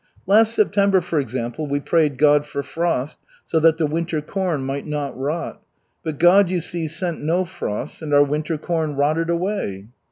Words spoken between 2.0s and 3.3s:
God for frost,